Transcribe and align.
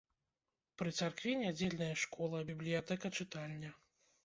Пры 0.81 0.93
царкве 0.99 1.35
нядзельная 1.43 1.91
школа, 2.05 2.41
бібліятэка-чытальня. 2.49 3.75